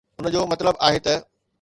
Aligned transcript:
ان 0.19 0.25
جو 0.33 0.41
مطلب 0.51 0.75
آهي 0.87 0.99
ته. 1.05 1.15